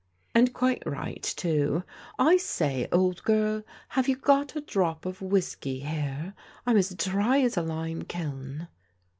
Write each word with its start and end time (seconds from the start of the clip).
"And 0.33 0.51
quite 0.51 0.81
right, 0.83 1.21
too. 1.21 1.83
I 2.17 2.35
say, 2.37 2.87
old 2.91 3.21
girl, 3.23 3.61
have 3.89 4.07
you 4.07 4.15
got 4.15 4.55
a 4.55 4.61
drop 4.61 5.05
of 5.05 5.21
whiskey 5.21 5.81
here? 5.81 6.33
I'm 6.65 6.77
as 6.77 6.95
dry 6.95 7.37
as 7.41 7.55
a 7.55 7.61
lime 7.61 8.01
kiln." 8.01 8.67